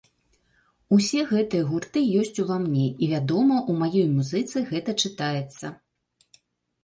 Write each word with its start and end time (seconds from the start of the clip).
Усе 0.95 1.19
гэтыя 1.31 1.65
гурты 1.73 2.01
ёсць 2.21 2.39
у 2.43 2.45
ва 2.49 2.55
мне 2.63 2.85
і, 3.03 3.09
вядома, 3.11 3.59
у 3.73 3.75
маёй 3.81 4.07
музыцы 4.15 4.57
гэта 4.71 4.91
чытаецца. 5.03 5.65